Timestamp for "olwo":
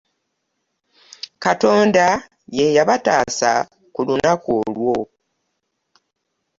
4.63-4.97